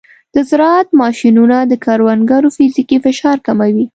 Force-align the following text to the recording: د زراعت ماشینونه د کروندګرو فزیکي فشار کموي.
د 0.33 0.35
زراعت 0.49 0.89
ماشینونه 1.01 1.57
د 1.65 1.73
کروندګرو 1.85 2.53
فزیکي 2.57 2.97
فشار 3.05 3.37
کموي. 3.47 3.85